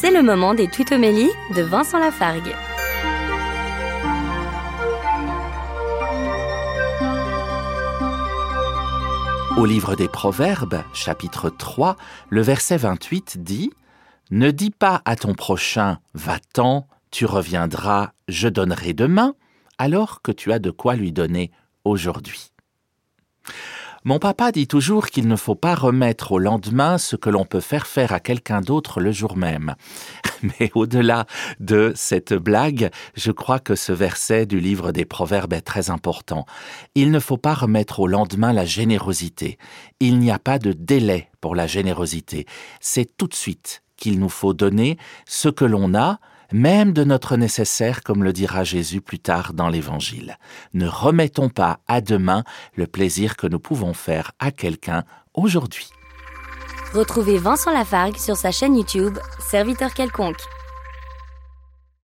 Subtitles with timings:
[0.00, 2.54] C'est le moment des tutomélies de Vincent Lafargue.
[9.58, 11.98] Au livre des Proverbes, chapitre 3,
[12.30, 13.74] le verset 28 dit
[14.30, 19.34] Ne dis pas à ton prochain Va-t'en, tu reviendras, je donnerai demain,
[19.76, 21.50] alors que tu as de quoi lui donner
[21.84, 22.52] aujourd'hui.
[24.02, 27.60] Mon papa dit toujours qu'il ne faut pas remettre au lendemain ce que l'on peut
[27.60, 29.74] faire faire à quelqu'un d'autre le jour même.
[30.42, 31.26] Mais au-delà
[31.58, 36.46] de cette blague, je crois que ce verset du livre des Proverbes est très important.
[36.94, 39.58] Il ne faut pas remettre au lendemain la générosité.
[40.00, 42.46] Il n'y a pas de délai pour la générosité.
[42.80, 46.20] C'est tout de suite qu'il nous faut donner ce que l'on a,
[46.52, 50.38] même de notre nécessaire, comme le dira Jésus plus tard dans l'Évangile.
[50.74, 52.44] Ne remettons pas à demain
[52.76, 55.04] le plaisir que nous pouvons faire à quelqu'un
[55.34, 55.88] aujourd'hui.
[56.92, 60.40] Retrouvez Vincent Lafargue sur sa chaîne YouTube, Serviteur quelconque.